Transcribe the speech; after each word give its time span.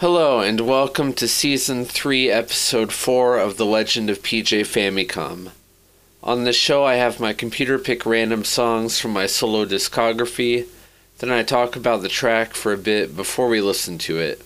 Hello, 0.00 0.38
and 0.38 0.60
welcome 0.60 1.12
to 1.14 1.26
Season 1.26 1.84
3, 1.84 2.30
Episode 2.30 2.92
4 2.92 3.36
of 3.36 3.56
The 3.56 3.66
Legend 3.66 4.08
of 4.08 4.22
PJ 4.22 4.60
Famicom. 4.60 5.50
On 6.22 6.44
this 6.44 6.54
show, 6.54 6.84
I 6.84 6.94
have 6.94 7.18
my 7.18 7.32
computer 7.32 7.80
pick 7.80 8.06
random 8.06 8.44
songs 8.44 9.00
from 9.00 9.10
my 9.10 9.26
solo 9.26 9.64
discography, 9.64 10.68
then 11.18 11.32
I 11.32 11.42
talk 11.42 11.74
about 11.74 12.02
the 12.02 12.08
track 12.08 12.54
for 12.54 12.72
a 12.72 12.78
bit 12.78 13.16
before 13.16 13.48
we 13.48 13.60
listen 13.60 13.98
to 13.98 14.18
it. 14.18 14.40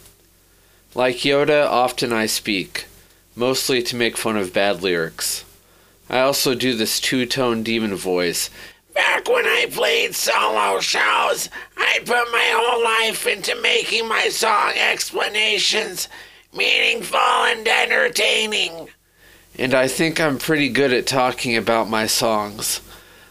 Like 0.94 1.16
Yoda, 1.16 1.66
often 1.66 2.14
I 2.14 2.24
speak, 2.24 2.87
mostly 3.37 3.82
to 3.82 3.94
make 3.94 4.16
fun 4.16 4.38
of 4.38 4.54
bad 4.54 4.82
lyrics. 4.82 5.44
I 6.08 6.21
also 6.21 6.54
do 6.54 6.74
this 6.74 6.98
two 6.98 7.26
tone 7.26 7.62
demon 7.62 7.94
voice. 7.94 8.48
Back 8.95 9.29
when 9.29 9.47
I 9.47 9.67
played 9.71 10.15
solo 10.15 10.81
shows, 10.81 11.49
I 11.77 11.99
put 12.01 12.31
my 12.31 12.51
whole 12.54 12.85
life 12.85 13.27
into 13.27 13.54
making 13.63 14.09
my 14.09 14.29
song 14.29 14.72
explanations 14.77 16.09
meaningful 16.55 17.19
and 17.19 17.66
entertaining. 17.66 18.88
And 19.59 19.74
I 19.74 19.88
think 19.88 20.20
I'm 20.20 20.38
pretty 20.38 20.69
good 20.69 20.92
at 20.92 21.06
talking 21.06 21.56
about 21.56 21.88
my 21.88 22.06
songs. 22.06 22.80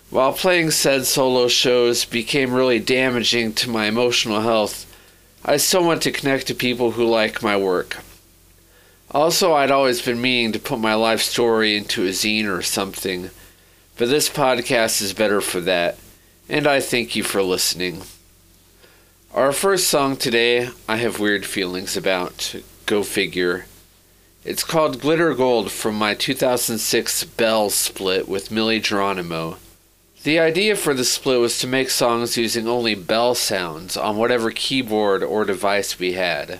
While 0.10 0.34
playing 0.34 0.72
said 0.72 1.06
solo 1.06 1.48
shows 1.48 2.06
became 2.06 2.54
really 2.54 2.80
damaging 2.80 3.54
to 3.54 3.70
my 3.70 3.86
emotional 3.86 4.42
health, 4.42 4.86
I 5.46 5.58
still 5.58 5.86
want 5.86 6.02
to 6.04 6.12
connect 6.12 6.48
to 6.48 6.56
people 6.56 6.92
who 6.92 7.06
like 7.06 7.42
my 7.42 7.56
work. 7.56 7.98
Also, 9.12 9.54
I'd 9.54 9.72
always 9.72 10.02
been 10.02 10.22
meaning 10.22 10.52
to 10.54 10.60
put 10.60 10.80
my 10.80 10.94
life 10.96 11.22
story 11.22 11.76
into 11.76 12.06
a 12.06 12.10
zine 12.10 12.46
or 12.46 12.62
something, 12.62 13.30
but 14.02 14.10
this 14.10 14.30
podcast 14.30 15.00
is 15.00 15.14
better 15.14 15.40
for 15.42 15.62
that, 15.62 15.96
and 16.50 16.66
I 16.66 16.80
thank 16.80 17.16
you 17.16 17.22
for 17.22 17.44
listening. 17.44 18.02
Our 19.32 19.52
first 19.52 19.90
song 19.90 20.16
today, 20.16 20.70
I 20.90 20.98
have 20.98 21.20
weird 21.20 21.46
feelings 21.46 21.96
about. 21.96 22.56
Go 22.88 23.04
figure. 23.04 23.68
It's 24.44 24.64
called 24.64 25.02
Glitter 25.02 25.36
Gold 25.36 25.72
from 25.72 26.00
my 26.00 26.16
2006 26.16 27.26
Bell 27.26 27.70
split 27.70 28.28
with 28.28 28.50
Millie 28.50 28.80
Geronimo. 28.80 29.58
The 30.24 30.40
idea 30.40 30.76
for 30.76 30.96
the 30.96 31.06
split 31.06 31.40
was 31.40 31.60
to 31.60 31.68
make 31.68 31.92
songs 31.92 32.38
using 32.38 32.68
only 32.68 32.96
bell 32.96 33.36
sounds 33.36 33.96
on 33.96 34.18
whatever 34.18 34.50
keyboard 34.50 35.22
or 35.22 35.46
device 35.46 36.00
we 36.00 36.14
had. 36.14 36.60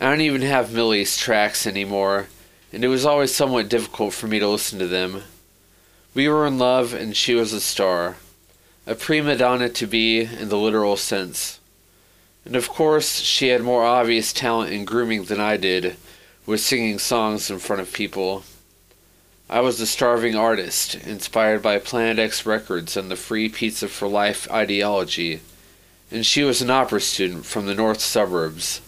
I 0.00 0.10
don't 0.10 0.20
even 0.20 0.42
have 0.42 0.74
Millie's 0.74 1.16
tracks 1.16 1.64
anymore, 1.64 2.26
and 2.72 2.82
it 2.82 2.88
was 2.88 3.06
always 3.06 3.32
somewhat 3.32 3.68
difficult 3.68 4.14
for 4.14 4.26
me 4.26 4.40
to 4.40 4.48
listen 4.48 4.80
to 4.80 4.88
them. 4.88 5.22
We 6.12 6.28
were 6.28 6.44
in 6.46 6.58
love, 6.58 6.92
and 6.92 7.16
she 7.16 7.34
was 7.34 7.52
a 7.52 7.60
star, 7.60 8.16
a 8.84 8.96
prima 8.96 9.36
donna 9.36 9.68
to 9.68 9.86
be 9.86 10.22
in 10.22 10.48
the 10.48 10.58
literal 10.58 10.96
sense. 10.96 11.60
And 12.44 12.56
of 12.56 12.68
course, 12.68 13.20
she 13.20 13.48
had 13.48 13.62
more 13.62 13.84
obvious 13.84 14.32
talent 14.32 14.72
in 14.72 14.84
grooming 14.84 15.24
than 15.24 15.38
I 15.38 15.56
did, 15.56 15.96
with 16.46 16.60
singing 16.60 16.98
songs 16.98 17.48
in 17.48 17.60
front 17.60 17.80
of 17.80 17.92
people. 17.92 18.42
I 19.48 19.60
was 19.60 19.80
a 19.80 19.86
starving 19.86 20.34
artist, 20.34 20.96
inspired 20.96 21.62
by 21.62 21.78
Planet 21.78 22.18
X 22.18 22.44
Records 22.44 22.96
and 22.96 23.08
the 23.08 23.16
free 23.16 23.48
pizza 23.48 23.86
for 23.86 24.08
life 24.08 24.50
ideology, 24.50 25.40
and 26.10 26.26
she 26.26 26.42
was 26.42 26.60
an 26.60 26.70
opera 26.70 27.00
student 27.00 27.46
from 27.46 27.66
the 27.66 27.74
north 27.74 28.00
suburbs. 28.00 28.80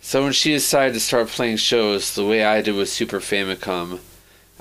So 0.00 0.22
when 0.22 0.32
she 0.32 0.52
decided 0.52 0.94
to 0.94 1.00
start 1.00 1.26
playing 1.26 1.56
shows 1.56 2.14
the 2.14 2.24
way 2.24 2.44
I 2.44 2.62
did 2.62 2.76
with 2.76 2.88
Super 2.88 3.18
Famicom, 3.18 3.98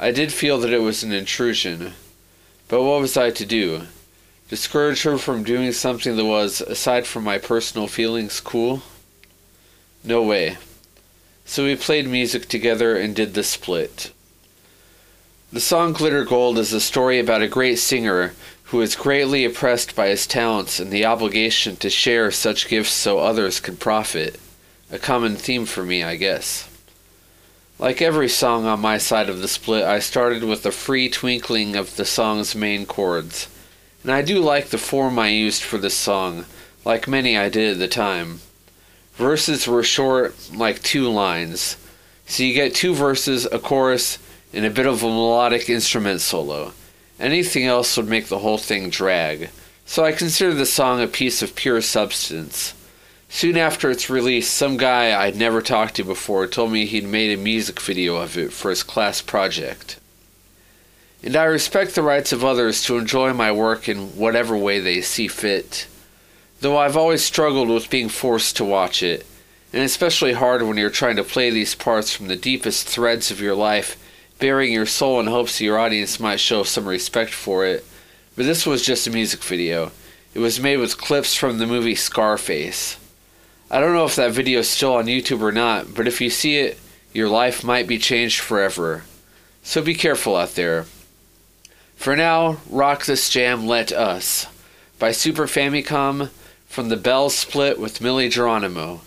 I 0.01 0.11
did 0.11 0.31
feel 0.31 0.57
that 0.59 0.71
it 0.71 0.81
was 0.81 1.03
an 1.03 1.11
intrusion. 1.11 1.91
But 2.69 2.83
what 2.83 3.01
was 3.01 3.17
I 3.17 3.31
to 3.31 3.45
do? 3.45 3.81
Discourage 4.47 5.03
her 5.03 5.17
from 5.17 5.43
doing 5.43 5.73
something 5.73 6.15
that 6.15 6.23
was, 6.23 6.61
aside 6.61 7.05
from 7.05 7.25
my 7.25 7.37
personal 7.37 7.87
feelings, 7.87 8.39
cool? 8.39 8.81
No 10.01 10.23
way. 10.23 10.57
So 11.43 11.65
we 11.65 11.75
played 11.75 12.07
music 12.07 12.47
together 12.47 12.95
and 12.95 13.13
did 13.13 13.33
the 13.33 13.43
split. 13.43 14.13
The 15.51 15.59
song 15.59 15.91
Glitter 15.91 16.23
Gold 16.23 16.57
is 16.57 16.71
a 16.71 16.79
story 16.79 17.19
about 17.19 17.41
a 17.41 17.49
great 17.49 17.77
singer 17.77 18.33
who 18.65 18.79
is 18.79 18.95
greatly 18.95 19.43
oppressed 19.43 19.97
by 19.97 20.07
his 20.07 20.25
talents 20.25 20.79
and 20.79 20.91
the 20.91 21.05
obligation 21.05 21.75
to 21.75 21.89
share 21.89 22.31
such 22.31 22.69
gifts 22.69 22.93
so 22.93 23.19
others 23.19 23.59
can 23.59 23.75
profit 23.75 24.39
a 24.89 24.97
common 24.97 25.35
theme 25.35 25.65
for 25.65 25.83
me, 25.83 26.03
I 26.03 26.15
guess. 26.15 26.68
Like 27.79 28.01
every 28.01 28.27
song 28.27 28.65
on 28.65 28.81
my 28.81 28.97
side 28.97 29.29
of 29.29 29.39
the 29.39 29.47
split, 29.47 29.85
I 29.85 29.99
started 29.99 30.43
with 30.43 30.65
a 30.65 30.71
free 30.71 31.07
twinkling 31.07 31.77
of 31.77 31.95
the 31.95 32.03
song's 32.03 32.53
main 32.53 32.85
chords. 32.85 33.47
And 34.03 34.11
I 34.11 34.21
do 34.21 34.39
like 34.39 34.67
the 34.67 34.77
form 34.77 35.17
I 35.17 35.29
used 35.29 35.63
for 35.63 35.77
this 35.77 35.93
song, 35.93 36.43
like 36.83 37.07
many 37.07 37.37
I 37.37 37.47
did 37.47 37.71
at 37.71 37.79
the 37.79 37.87
time. 37.87 38.41
Verses 39.13 39.65
were 39.65 39.81
short, 39.81 40.35
like 40.53 40.83
two 40.83 41.07
lines. 41.07 41.77
So 42.25 42.43
you 42.43 42.53
get 42.53 42.75
two 42.75 42.93
verses, 42.93 43.45
a 43.45 43.59
chorus, 43.59 44.19
and 44.51 44.65
a 44.65 44.69
bit 44.69 44.85
of 44.85 45.01
a 45.01 45.07
melodic 45.07 45.69
instrument 45.69 46.19
solo. 46.19 46.73
Anything 47.17 47.63
else 47.65 47.95
would 47.95 48.09
make 48.09 48.27
the 48.27 48.39
whole 48.39 48.57
thing 48.57 48.89
drag. 48.89 49.51
So 49.85 50.03
I 50.03 50.11
consider 50.11 50.53
the 50.53 50.65
song 50.65 51.01
a 51.01 51.07
piece 51.07 51.41
of 51.41 51.55
pure 51.55 51.79
substance. 51.79 52.73
Soon 53.31 53.57
after 53.57 53.91
its 53.91 54.09
release, 54.09 54.49
some 54.49 54.75
guy 54.75 55.17
I'd 55.17 55.35
never 55.35 55.61
talked 55.61 55.95
to 55.95 56.03
before 56.03 56.47
told 56.47 56.71
me 56.71 56.85
he'd 56.85 57.05
made 57.05 57.31
a 57.31 57.41
music 57.41 57.79
video 57.79 58.15
of 58.15 58.37
it 58.37 58.51
for 58.51 58.71
his 58.71 58.83
class 58.83 59.21
project. 59.21 59.99
And 61.23 61.35
I 61.35 61.43
respect 61.43 61.93
the 61.93 62.01
rights 62.01 62.33
of 62.33 62.43
others 62.43 62.83
to 62.83 62.97
enjoy 62.97 63.33
my 63.33 63.51
work 63.51 63.87
in 63.87 64.17
whatever 64.17 64.57
way 64.57 64.79
they 64.79 65.01
see 65.01 65.27
fit. 65.27 65.87
Though 66.59 66.77
I've 66.77 66.97
always 66.97 67.23
struggled 67.23 67.69
with 67.69 67.89
being 67.89 68.09
forced 68.09 68.57
to 68.57 68.65
watch 68.65 69.03
it, 69.03 69.25
and 69.71 69.83
especially 69.83 70.33
hard 70.33 70.63
when 70.63 70.77
you're 70.77 70.89
trying 70.89 71.15
to 71.17 71.23
play 71.23 71.51
these 71.51 71.75
parts 71.75 72.11
from 72.13 72.27
the 72.27 72.35
deepest 72.35 72.87
threads 72.87 73.29
of 73.29 73.39
your 73.39 73.55
life, 73.55 73.95
bearing 74.39 74.73
your 74.73 74.87
soul 74.87 75.19
in 75.19 75.27
hopes 75.27 75.61
your 75.61 75.77
audience 75.77 76.19
might 76.19 76.39
show 76.39 76.63
some 76.63 76.87
respect 76.87 77.31
for 77.31 77.63
it. 77.63 77.85
But 78.35 78.47
this 78.47 78.65
was 78.65 78.85
just 78.85 79.05
a 79.05 79.11
music 79.11 79.43
video. 79.43 79.91
It 80.33 80.39
was 80.39 80.59
made 80.59 80.77
with 80.77 80.97
clips 80.97 81.35
from 81.35 81.59
the 81.59 81.67
movie 81.67 81.95
Scarface. 81.95 82.97
I 83.71 83.79
don't 83.79 83.93
know 83.93 84.05
if 84.05 84.15
that 84.15 84.31
video 84.31 84.59
is 84.59 84.69
still 84.69 84.95
on 84.95 85.05
YouTube 85.05 85.41
or 85.41 85.51
not, 85.51 85.93
but 85.93 86.07
if 86.07 86.21
you 86.21 86.29
see 86.29 86.57
it, 86.57 86.79
your 87.13 87.29
life 87.29 87.63
might 87.63 87.87
be 87.87 87.99
changed 87.99 88.39
forever. 88.39 89.03
So 89.61 89.81
be 89.81 89.93
careful 89.93 90.35
out 90.35 90.55
there. 90.55 90.85
For 91.95 92.15
now, 92.15 92.57
rock 92.69 93.05
this 93.05 93.29
jam 93.29 93.67
Let 93.67 93.91
Us 93.91 94.47
by 94.97 95.11
Super 95.11 95.45
Famicom 95.45 96.29
from 96.65 96.89
the 96.89 96.97
Bell 96.97 97.29
Split 97.29 97.79
with 97.79 98.01
Millie 98.01 98.29
Geronimo. 98.29 99.01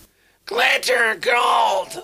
Glitter 0.46 1.16
gold! 1.20 2.02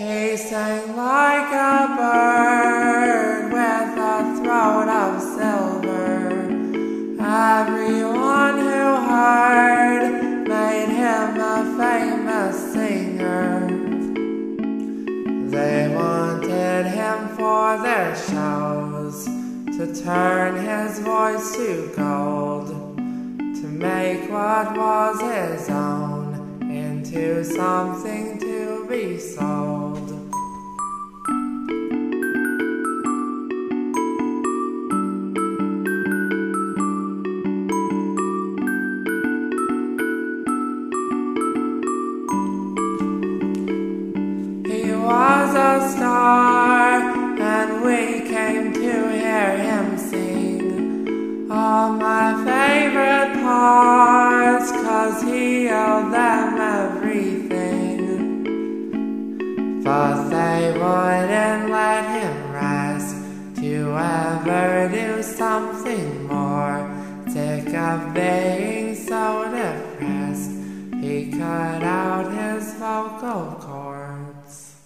He 0.00 0.34
sang 0.34 0.96
like 0.96 1.52
a 1.52 1.94
bird 1.94 3.52
with 3.52 3.98
a 3.98 4.40
throat 4.40 4.88
of 4.88 5.20
silver. 5.20 6.40
Everyone 7.20 8.56
who 8.60 8.96
heard 9.12 10.48
made 10.48 10.88
him 10.88 11.38
a 11.38 11.76
famous 11.76 12.72
singer. 12.72 13.68
They 15.50 15.94
wanted 15.94 16.86
him 16.86 17.28
for 17.36 17.76
their 17.82 18.16
shows 18.16 19.26
to 19.26 20.02
turn 20.02 20.64
his 20.64 20.98
voice 21.00 21.54
to 21.56 21.92
gold, 21.94 22.68
to 23.36 23.66
make 23.66 24.30
what 24.30 24.74
was 24.74 25.20
his 25.20 25.68
own 25.68 26.62
into 26.70 27.44
something 27.44 28.38
to 28.38 28.86
be 28.88 29.18
sold. 29.18 29.79
He 71.10 71.30
cut 71.32 71.82
out 71.82 72.30
his 72.30 72.74
vocal 72.74 73.56
cords. 73.58 74.76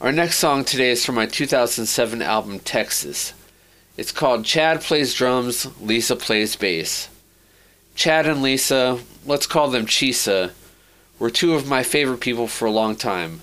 Our 0.00 0.12
next 0.12 0.36
song 0.36 0.64
today 0.64 0.90
is 0.90 1.04
from 1.04 1.14
my 1.14 1.26
2007 1.26 2.20
album 2.20 2.58
Texas. 2.58 3.32
It's 3.96 4.10
called 4.10 4.44
Chad 4.44 4.80
Plays 4.80 5.14
Drums, 5.14 5.68
Lisa 5.80 6.16
Plays 6.16 6.56
Bass. 6.56 7.08
Chad 7.94 8.26
and 8.26 8.42
Lisa, 8.42 8.98
let's 9.24 9.46
call 9.46 9.70
them 9.70 9.86
Chisa, 9.86 10.52
were 11.18 11.30
two 11.30 11.54
of 11.54 11.68
my 11.68 11.82
favorite 11.82 12.20
people 12.20 12.48
for 12.48 12.66
a 12.66 12.70
long 12.70 12.96
time. 12.96 13.42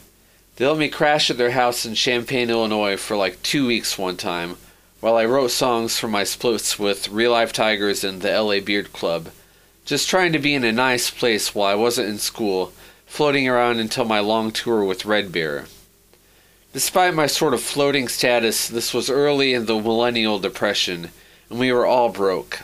They 0.57 0.68
let 0.68 0.78
me 0.78 0.90
crash 0.90 1.31
at 1.31 1.38
their 1.38 1.52
house 1.52 1.86
in 1.86 1.95
Champaign, 1.95 2.50
Illinois 2.50 2.98
for 2.98 3.16
like 3.16 3.42
two 3.42 3.66
weeks 3.66 3.98
one 3.98 4.18
time, 4.18 4.57
while 5.00 5.16
I 5.16 5.25
wrote 5.25 5.51
songs 5.51 5.98
for 5.98 6.10
my 6.10 6.25
splits 6.25 6.78
with 6.78 7.07
Real 7.07 7.31
Life 7.31 7.54
Tigers 7.54 8.04
and 8.04 8.22
the 8.22 8.38
LA 8.42 8.60
Beard 8.60 8.92
Club. 8.92 9.30
Just 9.86 10.10
trying 10.10 10.34
to 10.34 10.40
be 10.40 10.54
in 10.54 10.66
a 10.66 10.74
nice 10.74 11.10
place 11.10 11.56
while 11.56 11.72
I 11.72 11.75
wasn't 11.75 12.10
in 12.10 12.18
school, 12.18 12.74
floating 13.06 13.48
around 13.48 13.80
until 13.80 14.04
my 14.04 14.19
long 14.19 14.51
tour 14.51 14.84
with 14.84 15.06
Red 15.06 15.31
Bear. 15.31 15.66
Despite 16.74 17.13
my 17.13 17.28
sort 17.28 17.54
of 17.54 17.63
floating 17.63 18.10
status, 18.10 18.68
this 18.68 18.94
was 18.94 19.10
early 19.10 19.54
in 19.54 19.66
the 19.66 19.80
millennial 19.80 20.38
depression, 20.38 21.10
and 21.50 21.60
we 21.60 21.72
were 21.72 21.86
all 21.86 22.10
broke. 22.10 22.60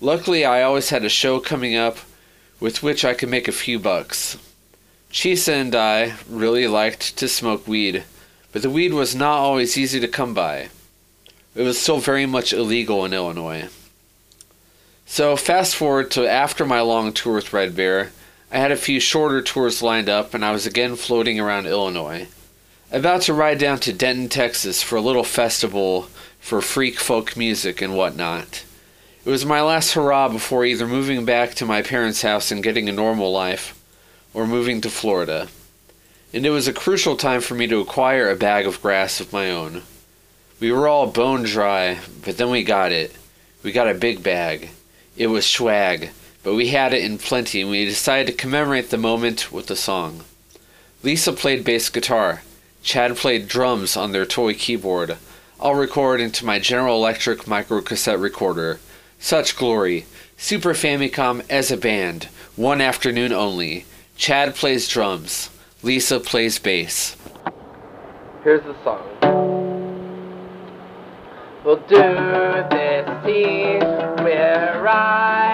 Luckily, 0.00 0.44
I 0.44 0.62
always 0.62 0.90
had 0.90 1.04
a 1.04 1.08
show 1.08 1.40
coming 1.40 1.74
up 1.74 1.98
with 2.60 2.82
which 2.82 3.04
I 3.04 3.14
could 3.14 3.30
make 3.30 3.48
a 3.48 3.52
few 3.52 3.78
bucks. 3.78 4.36
Chisa 5.10 5.54
and 5.54 5.74
I 5.74 6.14
really 6.28 6.68
liked 6.68 7.16
to 7.16 7.26
smoke 7.26 7.66
weed, 7.66 8.04
but 8.52 8.60
the 8.60 8.70
weed 8.70 8.92
was 8.92 9.16
not 9.16 9.38
always 9.38 9.78
easy 9.78 9.98
to 9.98 10.08
come 10.08 10.34
by. 10.34 10.68
It 11.54 11.62
was 11.62 11.78
still 11.78 11.98
very 11.98 12.26
much 12.26 12.52
illegal 12.52 13.04
in 13.04 13.12
Illinois. 13.12 13.68
So, 15.06 15.36
fast 15.36 15.74
forward 15.74 16.10
to 16.12 16.28
after 16.28 16.66
my 16.66 16.80
long 16.80 17.12
tour 17.12 17.36
with 17.36 17.52
Red 17.52 17.74
Bear, 17.74 18.12
I 18.52 18.58
had 18.58 18.72
a 18.72 18.76
few 18.76 19.00
shorter 19.00 19.42
tours 19.42 19.82
lined 19.82 20.08
up, 20.08 20.34
and 20.34 20.44
I 20.44 20.52
was 20.52 20.66
again 20.66 20.96
floating 20.96 21.40
around 21.40 21.66
Illinois 21.66 22.28
about 22.90 23.22
to 23.22 23.34
ride 23.34 23.58
down 23.58 23.78
to 23.80 23.92
Denton, 23.92 24.28
Texas 24.28 24.82
for 24.82 24.96
a 24.96 25.00
little 25.00 25.24
festival 25.24 26.08
for 26.38 26.60
freak 26.62 26.98
folk 26.98 27.36
music 27.36 27.82
and 27.82 27.96
whatnot. 27.96 28.64
It 29.24 29.30
was 29.30 29.44
my 29.44 29.60
last 29.60 29.92
hurrah 29.92 30.28
before 30.28 30.64
either 30.64 30.86
moving 30.86 31.24
back 31.24 31.54
to 31.54 31.66
my 31.66 31.82
parents' 31.82 32.22
house 32.22 32.50
and 32.50 32.62
getting 32.62 32.88
a 32.88 32.92
normal 32.92 33.30
life 33.30 33.78
or 34.32 34.46
moving 34.46 34.80
to 34.80 34.90
Florida. 34.90 35.48
And 36.32 36.46
it 36.46 36.50
was 36.50 36.68
a 36.68 36.72
crucial 36.72 37.16
time 37.16 37.40
for 37.40 37.54
me 37.54 37.66
to 37.66 37.80
acquire 37.80 38.30
a 38.30 38.36
bag 38.36 38.66
of 38.66 38.80
grass 38.80 39.20
of 39.20 39.32
my 39.32 39.50
own. 39.50 39.82
We 40.60 40.72
were 40.72 40.88
all 40.88 41.06
bone 41.06 41.44
dry, 41.44 42.00
but 42.24 42.36
then 42.36 42.50
we 42.50 42.64
got 42.64 42.90
it. 42.90 43.14
We 43.62 43.70
got 43.70 43.88
a 43.88 43.94
big 43.94 44.24
bag. 44.24 44.70
It 45.16 45.28
was 45.28 45.46
swag, 45.46 46.10
but 46.42 46.54
we 46.54 46.68
had 46.68 46.92
it 46.92 47.04
in 47.04 47.18
plenty 47.18 47.60
and 47.62 47.70
we 47.70 47.84
decided 47.84 48.26
to 48.26 48.32
commemorate 48.32 48.90
the 48.90 48.98
moment 48.98 49.52
with 49.52 49.70
a 49.70 49.76
song. 49.76 50.24
Lisa 51.04 51.32
played 51.32 51.62
bass 51.64 51.88
guitar. 51.88 52.42
Chad 52.82 53.16
played 53.16 53.46
drums 53.46 53.96
on 53.96 54.10
their 54.10 54.26
toy 54.26 54.52
keyboard. 54.52 55.16
I'll 55.60 55.76
record 55.76 56.20
into 56.20 56.44
my 56.44 56.58
General 56.58 56.96
Electric 56.96 57.46
micro 57.46 57.80
cassette 57.80 58.18
recorder. 58.18 58.80
Such 59.20 59.56
glory. 59.56 60.06
Super 60.36 60.74
Famicom 60.74 61.44
as 61.48 61.70
a 61.70 61.76
band. 61.76 62.24
One 62.56 62.80
afternoon 62.80 63.32
only. 63.32 63.84
Chad 64.16 64.56
plays 64.56 64.88
drums. 64.88 65.50
Lisa 65.84 66.18
plays 66.18 66.58
bass. 66.58 67.16
Here's 68.42 68.64
the 68.64 68.74
song. 68.82 69.17
We'll 71.64 71.76
do 71.76 71.96
this 72.70 73.06
scene. 73.24 73.80
We're 74.24 74.80
riding 74.80 75.47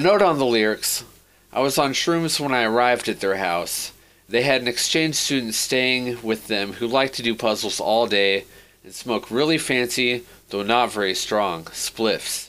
A 0.00 0.02
note 0.02 0.22
on 0.22 0.38
the 0.38 0.46
lyrics. 0.46 1.04
I 1.52 1.60
was 1.60 1.76
on 1.76 1.92
shrooms 1.92 2.40
when 2.40 2.54
I 2.54 2.62
arrived 2.62 3.06
at 3.06 3.20
their 3.20 3.36
house. 3.36 3.92
They 4.30 4.40
had 4.40 4.62
an 4.62 4.66
exchange 4.66 5.14
student 5.16 5.52
staying 5.52 6.22
with 6.22 6.46
them 6.46 6.72
who 6.72 6.86
liked 6.86 7.16
to 7.16 7.22
do 7.22 7.34
puzzles 7.34 7.80
all 7.80 8.06
day 8.06 8.46
and 8.82 8.94
smoke 8.94 9.30
really 9.30 9.58
fancy, 9.58 10.24
though 10.48 10.62
not 10.62 10.90
very 10.90 11.14
strong, 11.14 11.64
spliffs. 11.64 12.48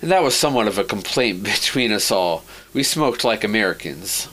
And 0.00 0.10
that 0.10 0.22
was 0.22 0.34
somewhat 0.34 0.68
of 0.68 0.78
a 0.78 0.84
complaint 0.84 1.42
between 1.44 1.92
us 1.92 2.10
all. 2.10 2.44
We 2.72 2.82
smoked 2.82 3.24
like 3.24 3.44
Americans. 3.44 4.28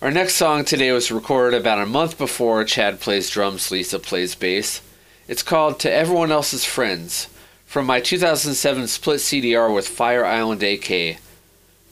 Our 0.00 0.12
next 0.12 0.36
song 0.36 0.64
today 0.64 0.92
was 0.92 1.10
recorded 1.10 1.60
about 1.60 1.82
a 1.82 1.86
month 1.86 2.18
before 2.18 2.62
Chad 2.62 3.00
plays 3.00 3.28
drums, 3.28 3.68
Lisa 3.72 3.98
plays 3.98 4.36
bass. 4.36 4.80
It's 5.26 5.42
called 5.42 5.80
To 5.80 5.92
Everyone 5.92 6.30
Else's 6.30 6.64
Friends, 6.64 7.26
from 7.66 7.84
my 7.84 7.98
2007 7.98 8.86
split 8.86 9.18
CDR 9.18 9.74
with 9.74 9.88
Fire 9.88 10.24
Island 10.24 10.62
AK. 10.62 11.18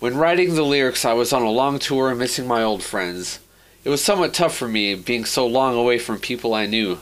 When 0.00 0.16
writing 0.16 0.54
the 0.54 0.62
lyrics, 0.62 1.04
I 1.04 1.12
was 1.12 1.30
on 1.30 1.42
a 1.42 1.50
long 1.50 1.78
tour 1.78 2.14
missing 2.14 2.46
my 2.46 2.62
old 2.62 2.82
friends. 2.82 3.38
It 3.84 3.90
was 3.90 4.02
somewhat 4.02 4.32
tough 4.32 4.56
for 4.56 4.66
me, 4.66 4.94
being 4.94 5.26
so 5.26 5.46
long 5.46 5.76
away 5.76 5.98
from 5.98 6.18
people 6.18 6.54
I 6.54 6.64
knew. 6.64 7.00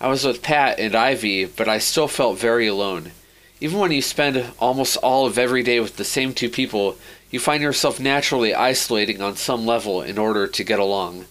I 0.00 0.06
was 0.06 0.24
with 0.24 0.40
Pat 0.40 0.78
and 0.78 0.94
Ivy, 0.94 1.46
but 1.46 1.68
I 1.68 1.78
still 1.78 2.06
felt 2.06 2.38
very 2.38 2.68
alone. 2.68 3.10
Even 3.60 3.80
when 3.80 3.90
you 3.90 4.00
spend 4.00 4.46
almost 4.60 4.96
all 4.98 5.26
of 5.26 5.38
every 5.38 5.64
day 5.64 5.80
with 5.80 5.96
the 5.96 6.04
same 6.04 6.32
two 6.32 6.48
people, 6.48 6.96
you 7.32 7.40
find 7.40 7.64
yourself 7.64 7.98
naturally 7.98 8.54
isolating 8.54 9.20
on 9.20 9.34
some 9.34 9.66
level 9.66 10.00
in 10.00 10.16
order 10.16 10.46
to 10.46 10.62
get 10.62 10.78
along. 10.78 11.26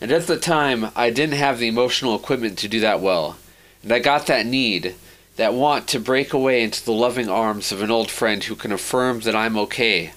And 0.00 0.10
at 0.10 0.26
the 0.26 0.36
time, 0.36 0.90
I 0.96 1.10
didn't 1.10 1.38
have 1.38 1.60
the 1.60 1.68
emotional 1.68 2.16
equipment 2.16 2.58
to 2.58 2.68
do 2.68 2.80
that 2.80 3.00
well. 3.00 3.36
And 3.84 3.92
I 3.92 4.00
got 4.00 4.26
that 4.26 4.46
need, 4.46 4.96
that 5.36 5.54
want 5.54 5.86
to 5.88 6.00
break 6.00 6.32
away 6.32 6.60
into 6.60 6.84
the 6.84 6.90
loving 6.90 7.28
arms 7.28 7.70
of 7.70 7.82
an 7.82 7.90
old 7.92 8.10
friend 8.10 8.42
who 8.42 8.56
can 8.56 8.72
affirm 8.72 9.20
that 9.20 9.36
I'm 9.36 9.56
okay, 9.56 10.12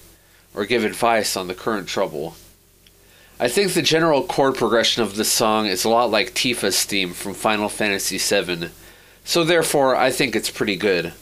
or 0.54 0.64
give 0.64 0.84
advice 0.84 1.36
on 1.36 1.48
the 1.48 1.54
current 1.54 1.88
trouble. 1.88 2.36
I 3.38 3.48
think 3.48 3.72
the 3.72 3.82
general 3.82 4.22
chord 4.22 4.54
progression 4.54 5.02
of 5.02 5.16
this 5.16 5.30
song 5.30 5.66
is 5.66 5.84
a 5.84 5.88
lot 5.88 6.10
like 6.10 6.34
Tifa's 6.34 6.84
theme 6.84 7.12
from 7.12 7.34
Final 7.34 7.68
Fantasy 7.68 8.16
VII, 8.16 8.68
so 9.24 9.42
therefore 9.42 9.96
I 9.96 10.10
think 10.10 10.36
it's 10.36 10.50
pretty 10.50 10.76
good. 10.76 11.12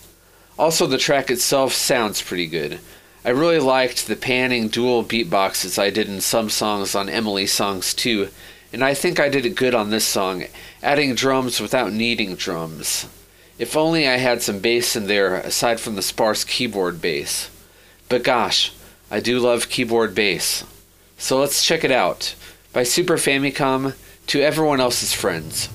Also, 0.59 0.87
the 0.87 0.99
track 0.99 1.31
itself 1.31 1.73
sounds 1.73 2.21
pretty 2.21 2.47
good. 2.47 2.81
I 3.25 3.31
really 3.31 3.59
liked 3.59 4.07
the 4.07 4.17
panning 4.17 4.69
dual 4.69 5.03
beatboxes 5.03 5.79
I 5.79 5.89
did 5.89 6.09
in 6.09 6.21
some 6.21 6.51
songs 6.51 6.95
on 6.95 7.09
Emily 7.09 7.47
Songs 7.47 7.95
too, 7.95 8.29
and 8.73 8.85
I 8.85 8.93
think 8.93 9.19
I 9.19 9.29
did 9.29 9.47
it 9.47 9.55
good 9.55 9.75
on 9.75 9.91
this 9.91 10.05
song, 10.05 10.45
adding 10.83 11.15
drums 11.15 11.61
without 11.61 11.93
needing 11.93 12.35
drums. 12.35 13.07
If 13.59 13.77
only 13.77 14.09
I 14.09 14.17
had 14.17 14.43
some 14.43 14.59
bass 14.59 14.97
in 14.97 15.07
there 15.07 15.37
aside 15.37 15.81
from 15.81 15.95
the 15.95 16.03
sparse 16.03 16.45
keyboard 16.45 17.01
bass. 17.01 17.49
But 18.09 18.25
gosh, 18.25 18.73
I 19.13 19.21
do 19.21 19.39
love 19.41 19.69
keyboard 19.69 20.15
bass. 20.15 20.65
So 21.19 21.39
let's 21.39 21.63
check 21.63 21.85
it 21.85 21.91
out. 21.91 22.35
By 22.73 22.83
Super 22.83 23.19
Famicom 23.19 23.95
to 24.29 24.41
everyone 24.41 24.81
else's 24.81 25.13
friends. 25.13 25.69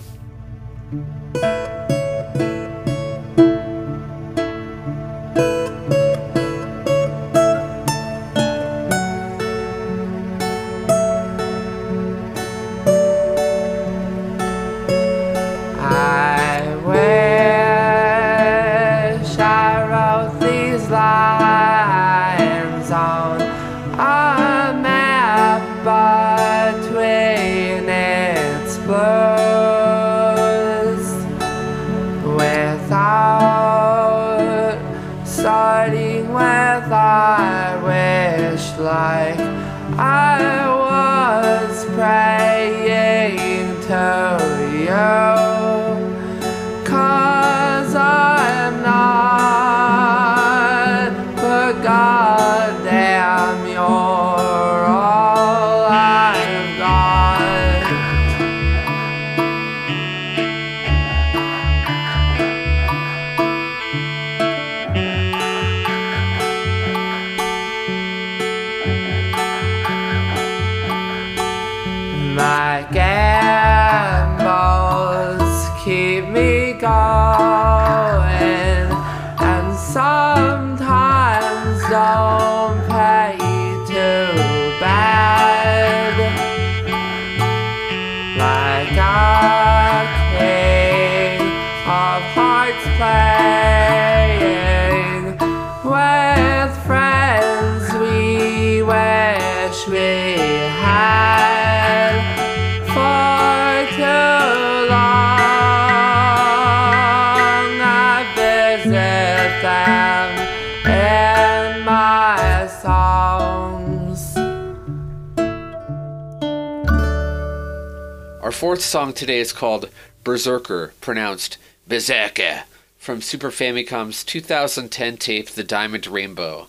Fourth 118.57 118.81
song 118.81 119.13
today 119.13 119.37
is 119.37 119.53
called 119.53 119.87
Berzerker, 120.23 120.89
pronounced 120.99 121.59
Berserker, 121.87 122.63
from 122.97 123.21
Super 123.21 123.51
Famicom's 123.51 124.23
2010 124.23 125.17
tape 125.17 125.51
The 125.51 125.63
Diamond 125.63 126.07
Rainbow. 126.07 126.65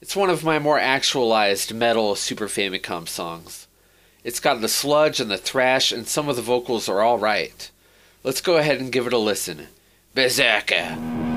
It's 0.00 0.14
one 0.14 0.30
of 0.30 0.44
my 0.44 0.60
more 0.60 0.78
actualized 0.78 1.74
metal 1.74 2.14
Super 2.14 2.46
Famicom 2.46 3.08
songs. 3.08 3.66
It's 4.22 4.38
got 4.38 4.60
the 4.60 4.68
sludge 4.68 5.18
and 5.18 5.32
the 5.32 5.36
thrash, 5.36 5.90
and 5.90 6.06
some 6.06 6.28
of 6.28 6.36
the 6.36 6.42
vocals 6.42 6.88
are 6.88 7.04
alright. 7.04 7.72
Let's 8.22 8.40
go 8.40 8.56
ahead 8.58 8.78
and 8.78 8.92
give 8.92 9.08
it 9.08 9.12
a 9.12 9.18
listen. 9.18 9.66
Berzerker. 10.14 11.31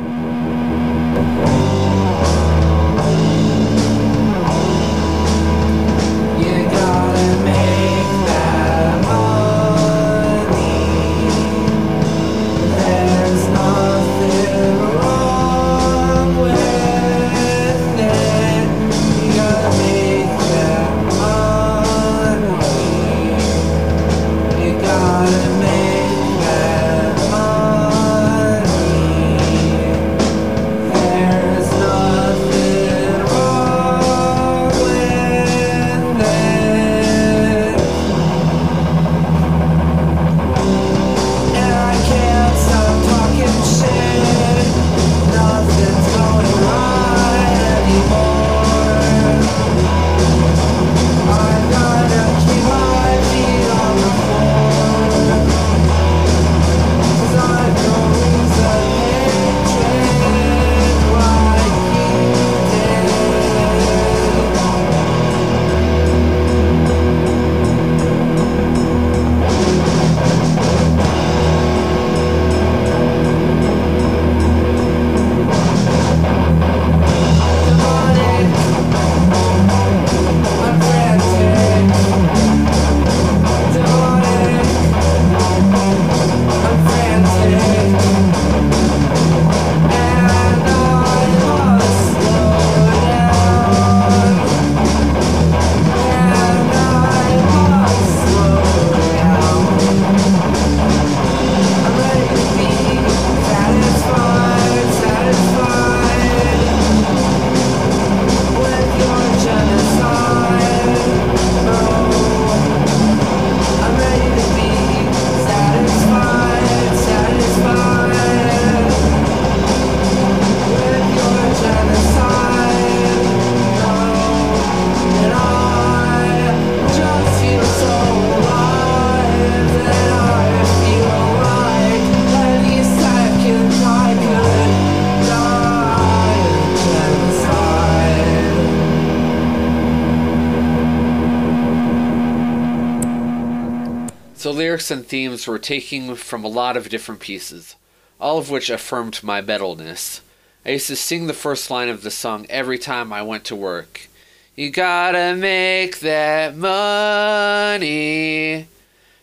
So, 144.46 144.52
lyrics 144.52 144.92
and 144.92 145.04
themes 145.04 145.48
were 145.48 145.58
taken 145.58 146.14
from 146.14 146.44
a 146.44 146.48
lot 146.48 146.78
of 146.78 146.90
different 146.90 147.20
pieces, 147.20 147.76
all 148.22 148.38
of 148.38 148.52
which 148.52 148.70
affirmed 148.70 149.24
my 149.24 149.42
metalness. 149.42 150.22
I 150.64 150.74
used 150.74 150.86
to 150.86 150.96
sing 150.96 151.26
the 151.26 151.34
first 151.34 151.72
line 151.72 151.90
of 151.90 152.04
the 152.04 152.12
song 152.12 152.46
every 152.48 152.78
time 152.78 153.12
I 153.12 153.24
went 153.24 153.44
to 153.46 153.56
work. 153.56 154.08
You 154.56 154.70
gotta 154.70 155.34
make 155.36 155.98
that 156.02 156.56
money. 156.56 157.88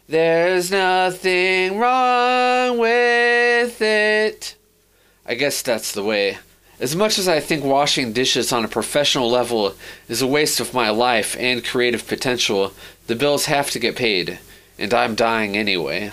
There's 0.08 0.72
nothing 0.72 1.78
wrong 1.78 2.78
with 2.78 3.80
it. 3.80 4.56
I 5.24 5.34
guess 5.34 5.62
that's 5.62 5.92
the 5.92 6.02
way. 6.02 6.38
As 6.80 6.96
much 6.96 7.16
as 7.20 7.28
I 7.28 7.38
think 7.38 7.62
washing 7.62 8.12
dishes 8.12 8.52
on 8.52 8.64
a 8.64 8.68
professional 8.76 9.30
level 9.30 9.76
is 10.08 10.20
a 10.20 10.26
waste 10.26 10.58
of 10.58 10.74
my 10.74 10.90
life 10.90 11.36
and 11.38 11.64
creative 11.64 12.08
potential, 12.08 12.72
the 13.06 13.14
bills 13.14 13.44
have 13.44 13.70
to 13.70 13.78
get 13.78 13.94
paid, 13.94 14.40
and 14.82 14.92
I'm 14.92 15.14
dying 15.14 15.56
anyway. 15.56 16.10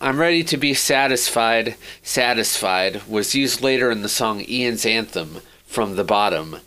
I'm 0.00 0.18
ready 0.18 0.42
to 0.42 0.56
be 0.56 0.72
satisfied, 0.72 1.76
satisfied 2.02 3.06
was 3.06 3.34
used 3.34 3.60
later 3.60 3.90
in 3.90 4.00
the 4.00 4.08
song 4.08 4.40
Ian's 4.40 4.86
Anthem 4.86 5.42
from 5.66 5.94
The 5.94 6.02
Bottom. 6.02 6.60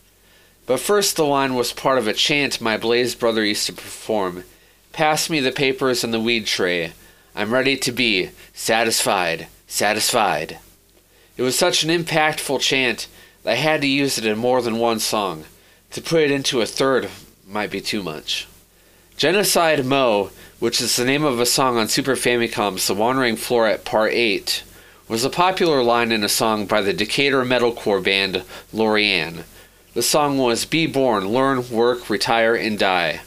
But 0.67 0.79
first, 0.79 1.15
the 1.15 1.25
line 1.25 1.55
was 1.55 1.73
part 1.73 1.97
of 1.97 2.05
a 2.05 2.13
chant 2.13 2.61
my 2.61 2.77
Blaze 2.77 3.15
brother 3.15 3.43
used 3.43 3.65
to 3.65 3.73
perform 3.73 4.43
Pass 4.93 5.27
me 5.27 5.39
the 5.39 5.51
papers 5.51 6.03
and 6.03 6.13
the 6.13 6.19
weed 6.19 6.45
tray. 6.45 6.93
I'm 7.33 7.51
ready 7.51 7.77
to 7.77 7.91
be 7.91 8.29
satisfied, 8.53 9.47
satisfied. 9.65 10.59
It 11.35 11.41
was 11.41 11.57
such 11.57 11.83
an 11.83 11.89
impactful 11.89 12.59
chant 12.59 13.07
that 13.41 13.53
I 13.53 13.55
had 13.55 13.81
to 13.81 13.87
use 13.87 14.19
it 14.19 14.25
in 14.27 14.37
more 14.37 14.61
than 14.61 14.77
one 14.77 14.99
song. 14.99 15.45
To 15.91 16.01
put 16.01 16.21
it 16.21 16.29
into 16.29 16.61
a 16.61 16.67
third 16.67 17.09
might 17.47 17.71
be 17.71 17.81
too 17.81 18.03
much. 18.03 18.47
Genocide 19.17 19.85
Mo, 19.85 20.31
which 20.61 20.79
is 20.79 20.95
the 20.95 21.03
name 21.03 21.23
of 21.23 21.39
a 21.39 21.45
song 21.47 21.75
on 21.75 21.87
Super 21.87 22.13
Famicom's 22.15 22.85
The 22.85 22.93
Wandering 22.93 23.35
Floret 23.35 23.83
Part 23.83 24.13
8, 24.13 24.61
was 25.07 25.25
a 25.25 25.29
popular 25.31 25.81
line 25.81 26.11
in 26.11 26.23
a 26.23 26.29
song 26.29 26.67
by 26.67 26.81
the 26.81 26.93
Decatur 26.93 27.43
metalcore 27.43 28.03
band 28.03 28.43
Lorianne. 28.71 29.43
The 29.95 30.03
song 30.03 30.37
was 30.37 30.65
Be 30.65 30.85
Born, 30.85 31.29
Learn, 31.29 31.67
Work, 31.71 32.11
Retire, 32.11 32.53
and 32.53 32.77
Die. 32.77 33.21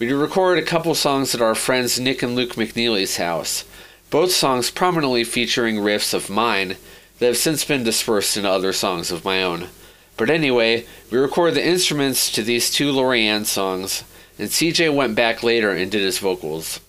We 0.00 0.12
recorded 0.12 0.64
a 0.64 0.66
couple 0.66 0.96
songs 0.96 1.32
at 1.32 1.40
our 1.40 1.54
friends 1.54 2.00
Nick 2.00 2.24
and 2.24 2.34
Luke 2.34 2.54
McNeely's 2.54 3.18
house, 3.18 3.64
both 4.10 4.32
songs 4.32 4.72
prominently 4.72 5.22
featuring 5.22 5.76
riffs 5.76 6.12
of 6.12 6.28
mine 6.28 6.74
that 7.20 7.26
have 7.26 7.36
since 7.36 7.64
been 7.64 7.84
dispersed 7.84 8.36
into 8.36 8.50
other 8.50 8.72
songs 8.72 9.12
of 9.12 9.24
my 9.24 9.44
own. 9.44 9.68
But 10.16 10.28
anyway, 10.28 10.86
we 11.12 11.18
recorded 11.18 11.54
the 11.54 11.64
instruments 11.64 12.32
to 12.32 12.42
these 12.42 12.68
two 12.68 12.92
Lorianne 12.92 13.46
songs, 13.46 14.02
and 14.38 14.48
CJ 14.48 14.94
went 14.94 15.14
back 15.14 15.42
later 15.42 15.70
and 15.70 15.90
did 15.90 16.02
his 16.02 16.18
vocals. 16.18 16.80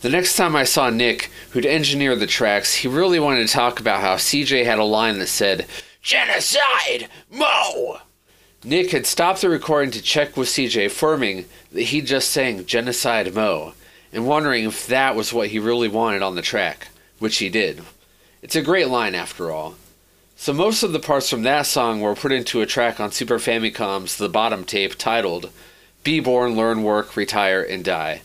The 0.00 0.08
next 0.08 0.36
time 0.36 0.56
I 0.56 0.64
saw 0.64 0.88
Nick, 0.88 1.30
who'd 1.50 1.66
engineered 1.66 2.20
the 2.20 2.26
tracks, 2.26 2.76
he 2.76 2.88
really 2.88 3.20
wanted 3.20 3.46
to 3.46 3.52
talk 3.52 3.80
about 3.80 4.00
how 4.00 4.16
CJ 4.16 4.64
had 4.64 4.78
a 4.78 4.84
line 4.84 5.18
that 5.18 5.26
said, 5.26 5.66
Genocide! 6.00 7.08
Mo! 7.30 7.98
Nick 8.64 8.90
had 8.92 9.06
stopped 9.06 9.42
the 9.42 9.50
recording 9.50 9.90
to 9.90 10.02
check 10.02 10.36
with 10.36 10.48
CJ, 10.48 10.86
affirming 10.86 11.44
that 11.72 11.82
he'd 11.82 12.06
just 12.06 12.30
sang 12.30 12.64
Genocide 12.64 13.34
Mo, 13.34 13.74
and 14.12 14.26
wondering 14.26 14.64
if 14.64 14.86
that 14.86 15.14
was 15.14 15.32
what 15.32 15.48
he 15.48 15.58
really 15.58 15.88
wanted 15.88 16.22
on 16.22 16.34
the 16.34 16.42
track, 16.42 16.88
which 17.18 17.38
he 17.38 17.48
did. 17.50 17.82
It's 18.42 18.56
a 18.56 18.62
great 18.62 18.88
line 18.88 19.14
after 19.14 19.50
all. 19.50 19.74
So 20.36 20.54
most 20.54 20.82
of 20.82 20.92
the 20.92 20.98
parts 20.98 21.28
from 21.28 21.42
that 21.42 21.66
song 21.66 22.00
were 22.00 22.14
put 22.14 22.32
into 22.32 22.62
a 22.62 22.66
track 22.66 22.98
on 22.98 23.12
Super 23.12 23.38
Famicom's 23.38 24.16
The 24.16 24.30
Bottom 24.30 24.64
tape 24.64 24.96
titled 24.96 25.50
Be 26.02 26.18
Born, 26.18 26.56
Learn, 26.56 26.82
Work, 26.82 27.14
Retire, 27.14 27.62
and 27.62 27.84
Die. 27.84 28.22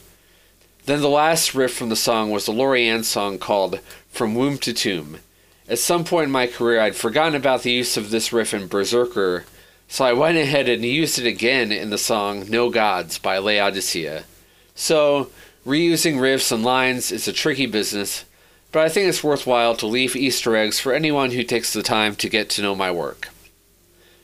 Then 0.86 1.02
the 1.02 1.10
last 1.10 1.54
riff 1.54 1.74
from 1.74 1.90
the 1.90 1.96
song 1.96 2.32
was 2.32 2.46
the 2.46 2.54
Lorianne 2.54 3.04
song 3.04 3.38
called 3.38 3.82
From 4.12 4.34
Womb 4.34 4.58
to 4.60 4.72
Tomb. 4.72 5.18
At 5.68 5.80
some 5.80 6.06
point 6.06 6.26
in 6.26 6.32
my 6.32 6.48
career, 6.48 6.80
I'd 6.80 6.96
forgotten 6.96 7.36
about 7.36 7.64
the 7.64 7.72
use 7.72 7.98
of 7.98 8.12
this 8.12 8.32
riff 8.32 8.54
in 8.54 8.70
Berzerker, 8.70 9.44
so 9.90 10.06
I 10.06 10.14
went 10.14 10.38
ahead 10.38 10.70
and 10.70 10.86
used 10.86 11.20
it 11.20 11.28
again 11.28 11.72
in 11.72 11.90
the 11.90 11.98
song 11.98 12.46
No 12.50 12.70
Gods 12.70 13.18
by 13.18 13.40
Laodicea. 13.40 14.24
So, 14.74 15.30
reusing 15.66 16.16
riffs 16.16 16.52
and 16.52 16.64
lines 16.64 17.12
is 17.12 17.28
a 17.28 17.34
tricky 17.34 17.66
business, 17.66 18.24
but 18.72 18.84
I 18.84 18.90
think 18.90 19.10
it's 19.10 19.24
worthwhile 19.24 19.76
to 19.78 19.88
leave 19.88 20.16
Easter 20.16 20.56
eggs 20.56 20.80
for 20.80 20.94
anyone 20.94 21.32
who 21.32 21.44
takes 21.44 21.74
the 21.74 21.84
time 21.84 22.16
to 22.18 22.30
get 22.30 22.50
to 22.52 22.62
know 22.62 22.76
my 22.76 22.92
work. 22.92 23.30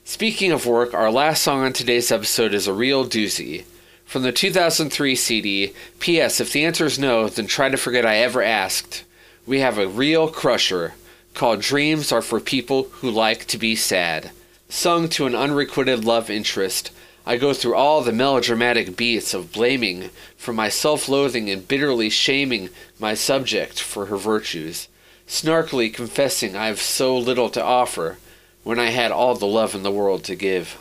Speaking 0.04 0.52
of 0.52 0.66
work, 0.66 0.96
our 0.96 1.12
last 1.12 1.44
song 1.44 1.64
on 1.64 1.74
today's 1.74 2.12
episode 2.12 2.56
is 2.56 2.68
a 2.68 2.74
real 2.74 3.06
doozy. 3.06 3.66
From 4.04 4.24
the 4.24 4.32
2003 4.32 5.16
CD, 5.16 5.74
P.S. 6.00 6.42
If 6.42 6.52
the 6.52 6.66
answer 6.66 6.88
is 6.88 6.98
no, 6.98 7.30
then 7.30 7.46
try 7.46 7.70
to 7.70 7.78
forget 7.78 8.06
I 8.06 8.18
ever 8.18 8.42
asked. 8.42 9.04
We 9.46 9.60
have 9.60 9.78
a 9.78 9.88
real 9.88 10.28
crusher 10.28 10.96
called 11.36 11.62
Dreams 11.62 12.12
Are 12.12 12.24
for 12.24 12.40
People 12.40 12.90
Who 12.94 13.12
Like 13.12 13.46
to 13.46 13.60
Be 13.60 13.76
Sad. 13.76 14.32
Sung 14.70 15.08
to 15.10 15.28
an 15.28 15.36
unrequited 15.36 16.04
love 16.04 16.32
interest, 16.32 16.92
I 17.24 17.38
go 17.38 17.54
through 17.54 17.76
all 17.76 18.02
the 18.02 18.12
melodramatic 18.12 18.98
beats 18.98 19.36
of 19.36 19.52
blaming 19.52 20.10
for 20.36 20.52
my 20.52 20.68
self 20.68 21.08
loathing 21.08 21.48
and 21.48 21.68
bitterly 21.68 22.10
shaming 22.10 22.70
my 23.00 23.14
subject 23.14 23.80
for 23.80 24.08
her 24.08 24.18
virtues, 24.18 24.88
snarkily 25.28 25.94
confessing 25.94 26.56
I 26.56 26.68
have 26.68 26.82
so 26.82 27.16
little 27.16 27.52
to 27.52 27.64
offer 27.64 28.18
when 28.64 28.80
I 28.80 28.90
had 28.90 29.12
all 29.12 29.36
the 29.36 29.48
love 29.48 29.74
in 29.76 29.84
the 29.84 29.92
world 29.92 30.24
to 30.26 30.36
give. 30.36 30.78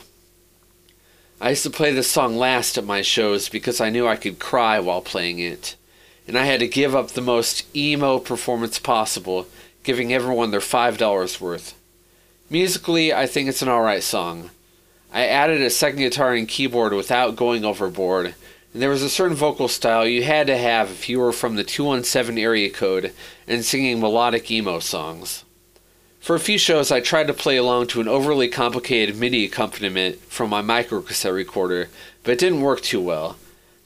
I 1.41 1.51
used 1.51 1.63
to 1.63 1.71
play 1.71 1.93
this 1.93 2.11
song 2.11 2.37
last 2.37 2.77
at 2.77 2.85
my 2.85 3.01
shows 3.01 3.49
because 3.49 3.81
I 3.81 3.89
knew 3.89 4.07
I 4.07 4.17
could 4.17 4.39
cry 4.39 4.79
while 4.79 5.01
playing 5.01 5.39
it, 5.39 5.77
and 6.29 6.37
I 6.37 6.45
had 6.45 6.61
to 6.61 6.69
give 6.69 6.95
up 6.95 7.09
the 7.09 7.23
most 7.23 7.65
emo 7.75 8.19
performance 8.19 8.79
possible, 8.79 9.47
giving 9.83 10.13
everyone 10.13 10.51
their 10.51 10.61
$5 10.61 11.41
worth. 11.41 11.75
Musically, 12.51 13.15
I 13.15 13.27
think 13.27 13.49
it's 13.49 13.63
an 13.63 13.69
alright 13.69 14.03
song. 14.03 14.51
I 15.13 15.27
added 15.27 15.63
a 15.63 15.71
second 15.71 16.01
guitar 16.01 16.35
and 16.35 16.47
keyboard 16.47 16.93
without 16.93 17.37
going 17.37 17.65
overboard, 17.65 18.35
and 18.73 18.83
there 18.83 18.91
was 18.91 19.03
a 19.03 19.09
certain 19.09 19.37
vocal 19.37 19.67
style 19.67 20.07
you 20.07 20.23
had 20.23 20.47
to 20.49 20.59
have 20.59 20.91
if 20.91 21.09
you 21.09 21.19
were 21.19 21.33
from 21.33 21.57
the 21.57 21.65
217 21.65 22.39
area 22.39 22.69
code 22.71 23.13
and 23.49 23.65
singing 23.65 23.99
melodic 23.99 24.51
emo 24.51 24.79
songs. 24.79 25.45
For 26.21 26.37
a 26.37 26.41
few 26.41 26.59
shows, 26.59 26.93
I 26.93 27.01
tried 27.01 27.29
to 27.29 27.35
play 27.35 27.57
along 27.57 27.89
to 27.89 28.01
an 28.01 28.07
overly 28.07 28.49
complicated 28.49 29.17
MIDI 29.17 29.47
accompaniment 29.47 30.21
from 30.25 30.51
my 30.51 30.61
microcassette 30.61 31.35
recorder, 31.35 31.89
but 32.23 32.33
it 32.33 32.39
didn't 32.39 32.61
work 32.61 32.83
too 32.83 33.01
well. 33.01 33.37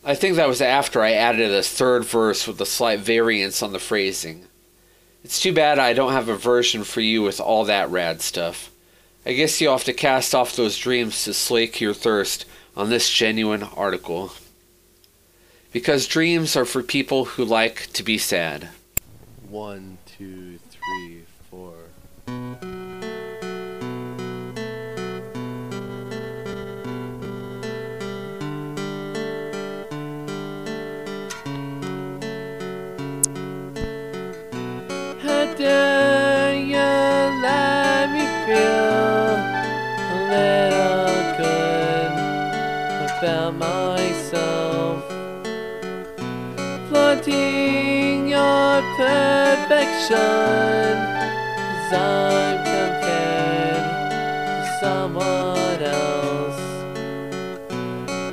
I 0.05 0.17
think 0.17 0.35
that 0.37 0.49
was 0.49 0.61
after 0.61 1.01
I 1.01 1.13
added 1.13 1.53
a 1.53 1.63
third 1.63 2.05
verse 2.05 2.47
with 2.47 2.61
a 2.61 2.67
slight 2.67 2.99
variance 2.99 3.63
on 3.63 3.73
the 3.73 3.79
phrasing. 3.79 4.47
It's 5.23 5.41
too 5.41 5.53
bad 5.53 5.79
I 5.79 5.95
don't 5.95 6.13
have 6.13 6.29
a 6.29 6.37
version 6.37 6.83
for 6.85 7.01
you 7.01 7.23
with 7.23 7.41
all 7.41 7.65
that 7.65 7.89
rad 7.89 8.21
stuff. 8.21 8.71
I 9.25 9.33
guess 9.33 9.59
you'll 9.61 9.73
have 9.73 9.85
to 9.85 9.95
cast 9.95 10.35
off 10.35 10.57
those 10.57 10.77
dreams 10.77 11.25
to 11.25 11.33
slake 11.33 11.81
your 11.81 11.95
thirst 11.95 12.45
on 12.77 12.91
this 12.91 13.11
genuine 13.11 13.63
article. 13.63 14.33
Because 15.73 16.07
dreams 16.07 16.57
are 16.57 16.67
for 16.67 16.83
people 16.83 17.25
who 17.25 17.45
like 17.45 17.91
to 17.95 18.03
be 18.03 18.19
sad. 18.19 18.69
One, 19.49 19.97
two, 20.19 20.59
three, 20.69 21.24
Flaunting 47.25 48.29
your 48.29 48.83
perfection, 48.99 50.19
i 51.91 51.97
I'm 51.97 52.59
compared 52.75 53.85
to 54.61 54.79
someone 54.81 55.83
else. 55.83 56.63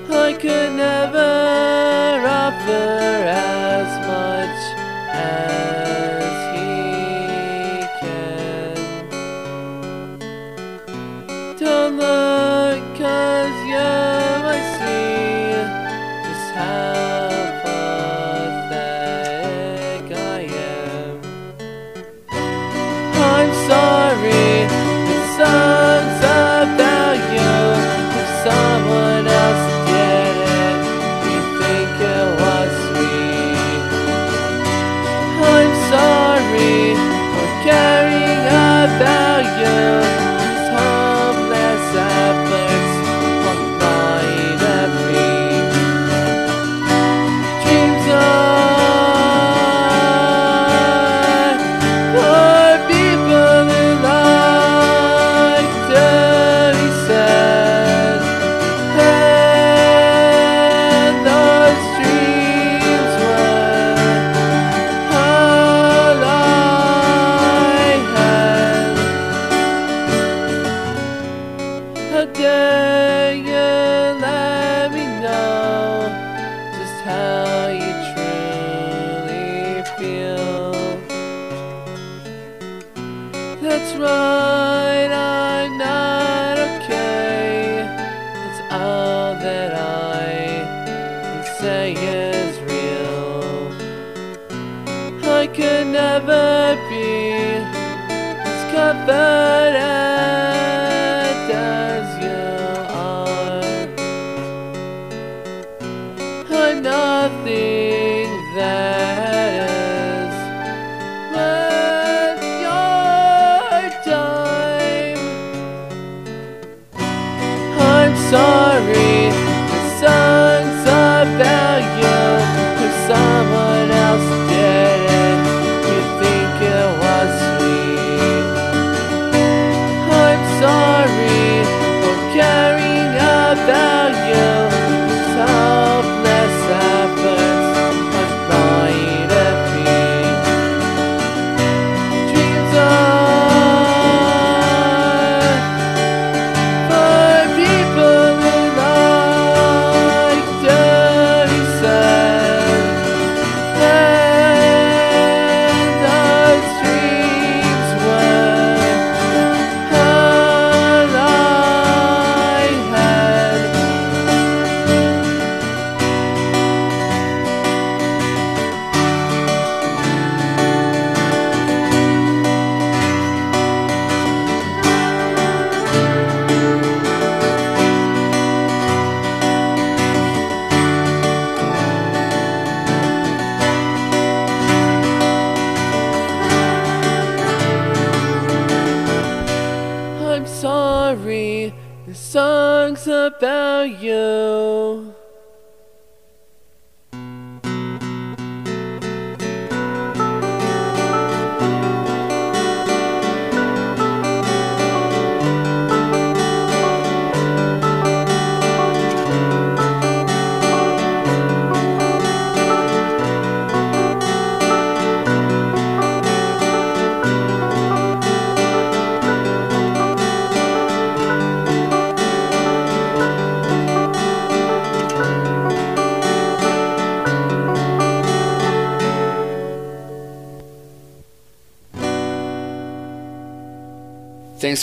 I 0.09 0.33
could 0.33 0.73
never 0.73 2.27
offer 2.27 3.00
that's 83.71 83.95
right, 83.95 85.07
I'm 85.07 85.77
not 85.77 86.57
okay. 86.57 87.87
It's 88.45 88.61
all 88.69 89.33
that 89.35 89.71
I 89.73 91.45
say 91.57 91.93
is 91.93 92.59
real. 92.69 93.71
I 95.23 95.47
could 95.47 95.87
never 95.87 96.75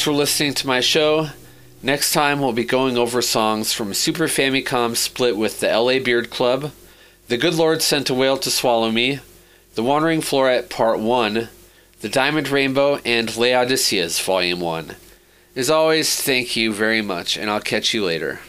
for 0.09 0.15
listening 0.15 0.55
to 0.55 0.67
my 0.67 0.81
show. 0.81 1.29
Next 1.83 2.15
time, 2.15 2.41
we'll 2.41 2.55
be 2.55 2.65
going 2.65 2.97
over 2.97 3.21
songs 3.21 3.75
from 3.75 3.93
Super 3.93 4.25
Famicom 4.25 4.97
split 4.97 5.37
with 5.37 5.61
the 5.61 5.69
LA 5.69 5.99
Beard 5.99 6.31
Club, 6.31 6.73
The 7.27 7.37
Good 7.37 7.53
Lord 7.53 7.83
Sent 7.83 8.09
a 8.09 8.15
Whale 8.15 8.39
to 8.39 8.51
Swallow 8.51 8.91
Me, 8.91 9.21
The 9.75 9.83
Wandering 9.83 10.23
Floret 10.23 10.71
Part 10.71 10.99
1, 10.99 11.51
The 12.01 12.09
Diamond 12.09 12.49
Rainbow, 12.49 13.01
and 13.05 13.37
Laodiceas 13.37 14.19
Volume 14.19 14.61
1. 14.61 14.97
As 15.55 15.69
always, 15.69 16.19
thank 16.23 16.57
you 16.57 16.73
very 16.73 17.03
much, 17.03 17.37
and 17.37 17.51
I'll 17.51 17.61
catch 17.61 17.93
you 17.93 18.03
later. 18.03 18.41